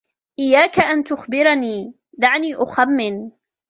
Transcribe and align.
إياك 0.39 0.79
أن 0.79 1.03
تخبرني، 1.03 1.93
دعني 2.13 2.55
أخمن. 2.55 3.31